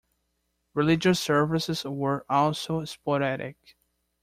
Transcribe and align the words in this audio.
Religious 0.73 1.19
services 1.19 1.83
were 1.85 2.25
also 2.27 2.83
sporadic. 2.85 3.75